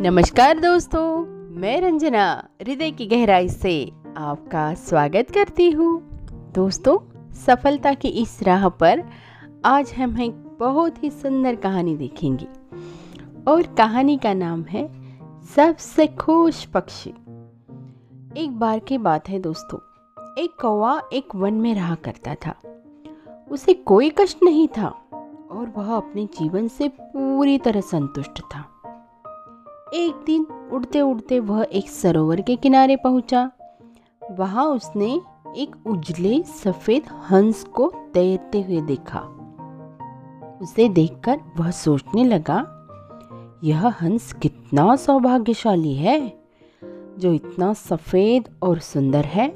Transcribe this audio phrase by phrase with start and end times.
[0.00, 1.26] नमस्कार दोस्तों,
[1.60, 6.00] मैं रंजना, हृदय की गहराई से आपका स्वागत करती हूँ।
[6.54, 6.98] दोस्तों,
[7.34, 9.04] सफलता की इस राह पर
[9.64, 12.46] आज हम एक बहुत ही सुंदर कहानी देखेंगे।
[13.48, 14.88] और कहानी का नाम है,
[15.56, 17.10] सबसे खुश पक्षी।
[18.36, 19.78] एक बार की बात है दोस्तों,
[20.38, 22.54] एक कौवा एक वन में रहा करता था।
[23.50, 24.88] उसे कोई कष्ट नहीं था
[25.50, 28.72] और वह अपने जीवन से पूरी तरह संतुष्ट था।
[29.94, 33.50] एक दिन उड़ते उड़ते वह एक सरोवर के किनारे पहुँचा।
[34.38, 35.20] वहाँ उसने
[35.56, 39.20] एक उजले सफ़ेद हंस को तैरते हुए देखा।
[40.62, 42.58] उसे देखकर वह सोचने लगा,
[43.64, 46.40] यह हंस कितना सौभाग्यशाली है,
[47.18, 49.48] जो इतना सफ़ेद और सुंदर है।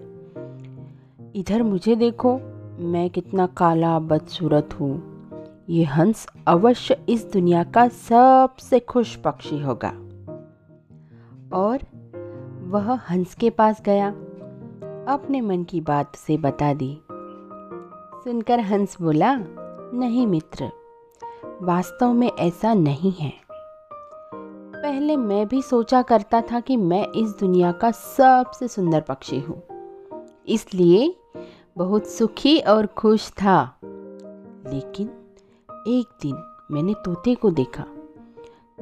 [1.37, 2.39] इधर मुझे देखो,
[2.81, 5.03] मैं कितना काला बदसूरत हूँ।
[5.71, 9.93] ये हंस अवश्य इस दुनिया का सबसे खुश पक्षी होगा।
[11.53, 11.79] और
[12.71, 14.09] वह हंस के पास गया,
[15.09, 16.93] अपने मन की बात से बता दी।
[18.25, 19.35] सुनकर हंस बोला,
[19.95, 20.71] नहीं मित्र,
[21.63, 23.33] वास्तव में ऐसा नहीं है।
[24.75, 29.63] पहले मैं भी सोचा करता था कि मैं इस दुनिया का सबसे सुंदर पक्षी हूँ,
[30.49, 31.15] इसलिए
[31.77, 35.07] बहुत सुखी और खुश था। लेकिन
[35.89, 36.37] एक दिन
[36.71, 37.85] मैंने तोते को देखा।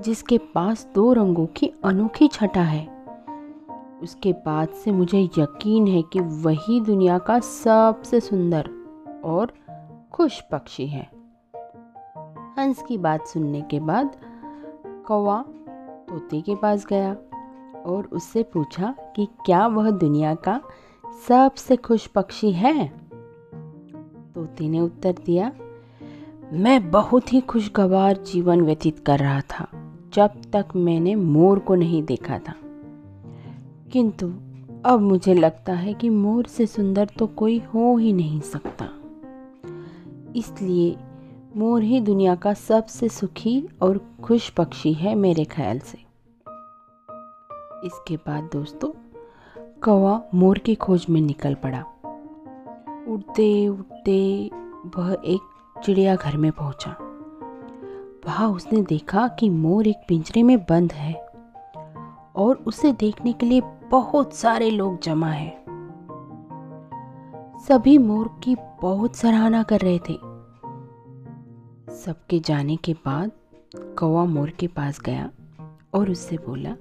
[0.01, 2.99] जिसके पास दो रंगों की अनोखी छटा है।
[4.03, 8.71] उसके बाद से मुझे यकीन है कि वही दुनिया का सबसे सुंदर
[9.25, 9.53] और
[10.13, 11.11] खुश पक्षी है।
[12.59, 14.17] हंस की बात सुनने के बाद
[15.07, 15.45] कौवा
[16.09, 17.13] तोते के पास गया
[17.87, 20.61] और उससे पूछा कि क्या वह दुनिया का
[21.29, 22.89] सबसे खुश पक्षी है?
[24.35, 25.53] तोते ने उत्तर दिया,
[26.53, 29.69] मैं बहुत ही खुशगवार जीवन व्यतीत कर रहा था।
[30.15, 32.55] जब तक मैंने मोर को नहीं देखा था।
[33.93, 34.27] किंतु
[34.85, 38.89] अब मुझे लगता है कि मोर से सुंदर तो कोई हो ही नहीं सकता।
[40.37, 40.97] इसलिए
[41.57, 45.99] मोर ही दुनिया का सबसे सुखी और खुश पक्षी है मेरे ख्याल से।
[47.87, 48.91] इसके बाद दोस्तों,
[49.81, 51.85] कौवा मोर की खोज में निकल पड़ा।
[53.09, 54.51] उड़ते उड़ते
[54.97, 55.41] वह एक
[55.85, 57.08] चिड़ियाघर में पहुँचा।
[58.29, 61.13] वहाँ उसने देखा कि मोर एक पिंजरे में बंद है
[62.37, 65.57] और उसे देखने के लिए बहुत सारे लोग जमा हैं।
[67.69, 70.15] सभी मोर की बहुत सराहना कर रहे थे।
[71.95, 73.31] सबके जाने के बाद
[73.99, 75.31] कौवा मोर के पास गया
[75.95, 76.77] और उससे बोला,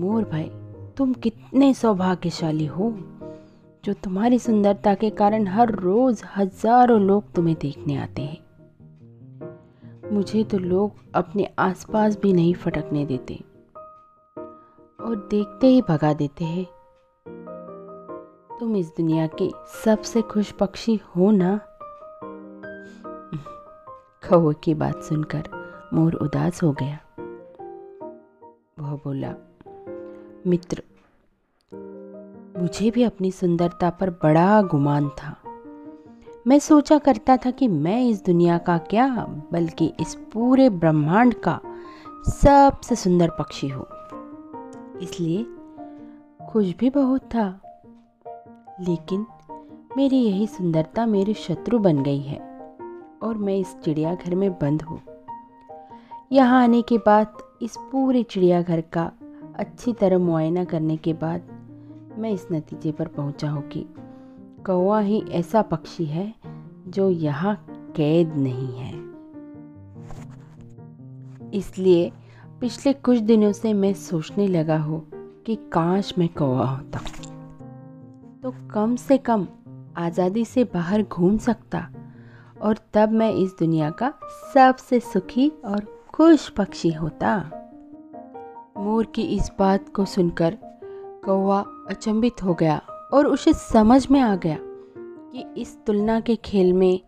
[0.00, 0.50] मोर भाई,
[0.96, 2.92] तुम कितने सौभाग्यशाली हो,
[3.84, 8.49] जो तुम्हारी सुंदरता के कारण हर रोज हज़ारों लोग तुम्हें देखने आते हैं।
[10.10, 13.34] मुझे तो लोग अपने आसपास भी नहीं फटकने देते।
[15.04, 16.66] और देखते ही भगा देते हैं।
[18.60, 19.50] तुम इस दुनिया के
[19.84, 21.60] सबसे खुश पक्षी हो ना?
[24.28, 25.42] कौवे की बात सुनकर
[25.94, 26.98] मोर उदास हो गया।
[28.78, 29.34] वह बोला,
[30.46, 30.82] मित्र,
[32.60, 35.29] मुझे भी अपनी सुंदरता पर बड़ा गुमान था।
[36.46, 39.06] मैं सोचा करता था कि मैं इस दुनिया का क्या,
[39.52, 41.58] बल्कि इस पूरे ब्रह्मांड का
[42.28, 43.84] सबसे सुंदर पक्षी हूँ।
[45.02, 45.44] इसलिए
[46.48, 47.46] खुश भी बहुत था,
[48.80, 49.26] लेकिन
[49.96, 52.38] मेरी यही सुंदरता मेरी शत्रु बन गई है
[53.22, 55.00] और मैं इस चिड़ियाघर में बंद हूँ।
[56.32, 59.10] यहाँ आने के बाद, इस पूरे चिड़ियाघर का
[59.56, 61.42] अच्छी तरह मुआयना करने के बाद,
[62.18, 63.86] मैं इस नतीजे पर पहुँचा हूँ कि
[64.66, 66.34] कौवा ही ऐसा पक्षी है
[66.88, 67.54] जो यहाँ
[67.96, 68.92] कैद नहीं है।
[71.50, 72.10] इसलिए
[72.60, 75.00] पिछले कुछ दिनों से मैं सोचने लगा हूँ
[75.46, 77.00] कि काश मैं कौवा होता।
[78.42, 79.46] तो कम से कम
[79.96, 81.88] आज़ादी से बाहर घूम सकता
[82.62, 84.12] और तब मैं इस दुनिया का
[84.54, 87.38] सबसे सुखी और खुश पक्षी होता।
[88.78, 90.56] मोर की इस बात को सुनकर
[91.24, 92.80] कौवा अचंभित हो गया
[93.12, 97.00] और उसे समझ में आ गया कि इस तुलना के खेल में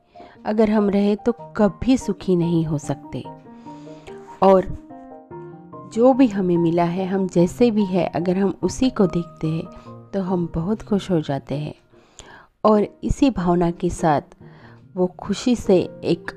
[0.47, 3.25] अगर हम रहे तो कभी सुखी नहीं हो सकते।
[4.43, 4.67] और
[5.95, 10.11] जो भी हमें मिला है, हम जैसे भी है, अगर हम उसी को देखते हैं
[10.13, 11.75] तो हम बहुत खुश हो जाते हैं।
[12.65, 14.37] और इसी भावना के साथ
[14.97, 16.31] वो खुशी से एक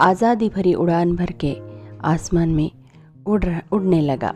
[0.00, 1.56] आज़ादी भरी उड़ान भर के
[2.04, 2.70] आसमान में
[3.26, 4.34] उड़ उड़ने लगा।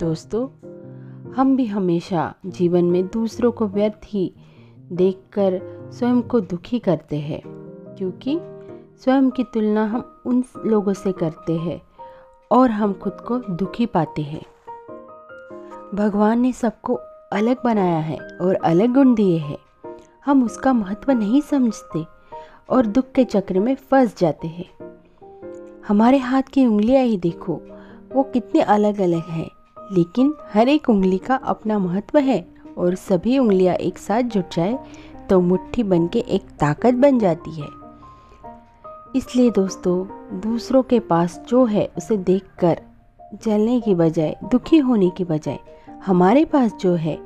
[0.00, 0.46] दोस्तों
[1.36, 4.32] हम भी हमेशा जीवन में दूसरों को व्यर्थ ही
[4.92, 5.58] देखकर
[5.92, 7.40] स्वयं को दुखी करते हैं,
[7.98, 8.38] क्योंकि
[9.04, 11.82] स्वयं की तुलना हम उन लोगों से करते हैं
[12.50, 14.42] और हम खुद को दुखी पाते हैं।
[15.94, 16.94] भगवान ने सबको
[17.32, 19.58] अलग बनाया है और अलग गुण दिए हैं।
[20.24, 22.04] हम उसका महत्व नहीं समझते
[22.70, 24.70] और दुख के चक्र में फंस जाते हैं।
[25.88, 27.60] हमारे हाथ की उंगलियाँ ही देखो,
[28.12, 29.55] वो कितने अलग अलग हैं।
[29.92, 32.48] लेकिन हर एक उंगली का अपना महत्व है
[32.78, 34.78] और सभी उंगलियाँ एक साथ जुट जाए
[35.30, 37.68] तो मुट्ठी बन के एक ताकत बन जाती है।
[39.16, 40.06] इसलिए दोस्तों,
[40.40, 42.80] दूसरों के पास जो है, उसे देखकर,
[43.42, 45.58] जलने की बजाय, दुखी होने की बजाय,
[46.06, 47.18] हमारे पास जो है,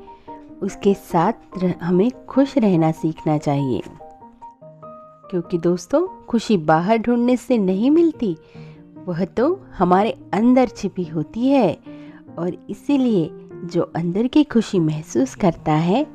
[0.61, 1.33] उसके साथ
[1.81, 3.81] हमें खुश रहना सीखना चाहिए।
[5.29, 8.37] क्योंकि दोस्तों, खुशी बाहर ढूँढने से नहीं मिलती,
[9.05, 12.00] वह तो हमारे अंदर छिपी होती है।
[12.39, 13.29] और इसीलिए
[13.65, 16.07] जो अंदर की खुशी महसूस करता है,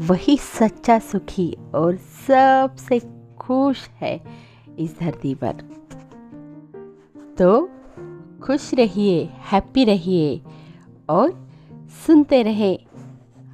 [0.00, 3.00] वही सच्चा सुखी और सबसे
[3.38, 4.22] खुश है
[4.78, 5.52] इस धरती पर।
[7.38, 7.70] तो
[8.42, 10.42] खुश रहिए, हैप्पी रहिए
[11.08, 11.48] और
[12.06, 12.80] सुनते रहे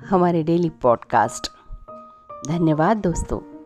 [0.09, 1.53] हमारे डेली पॉडकास्ट।
[2.49, 3.58] धन्यवाद दोस्तों।